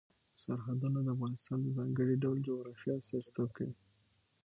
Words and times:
سرحدونه 0.43 0.99
د 1.03 1.07
افغانستان 1.15 1.57
د 1.61 1.67
ځانګړي 1.77 2.15
ډول 2.23 2.37
جغرافیه 2.47 2.93
استازیتوب 2.97 3.49
کوي. 3.57 3.75